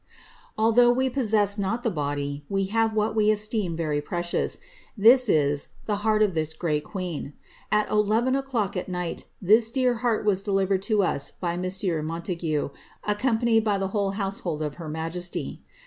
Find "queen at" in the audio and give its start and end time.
6.83-7.87